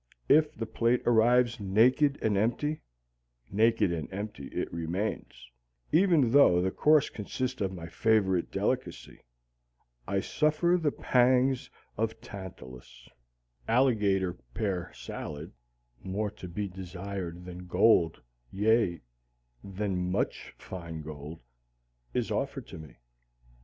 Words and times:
If 0.27 0.55
the 0.55 0.65
plate 0.65 1.03
arrives 1.05 1.59
naked 1.59 2.17
and 2.23 2.35
empty, 2.35 2.81
naked 3.51 3.91
and 3.91 4.11
empty 4.11 4.47
it 4.47 4.73
remains, 4.73 5.47
even 5.91 6.31
though 6.31 6.59
the 6.59 6.71
course 6.71 7.11
consist 7.11 7.61
of 7.61 7.71
my 7.71 7.85
favorite 7.87 8.49
delicacy. 8.51 9.19
I 10.07 10.19
suffer 10.21 10.79
the 10.81 10.91
pangs 10.91 11.69
of 11.97 12.19
Tantalus. 12.19 13.09
Alligator 13.67 14.33
pear 14.55 14.91
salad 14.91 15.51
more 16.01 16.31
to 16.31 16.47
be 16.47 16.67
desired 16.67 17.45
than 17.45 17.67
gold, 17.67 18.23
yea, 18.51 19.03
than 19.63 20.09
much 20.11 20.55
fine 20.57 21.03
gold 21.03 21.41
is 22.11 22.31
offered 22.31 22.65
to 22.69 22.79
me. 22.79 22.97